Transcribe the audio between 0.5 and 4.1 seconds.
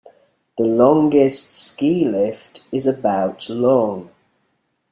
The longest ski lift is about long.